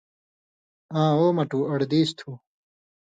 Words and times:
”آں 0.99 1.11
او 1.19 1.25
مٹُو 1.37 1.59
اڑ 1.71 1.79
دیس 1.91 2.09
تُھو، 2.17 2.31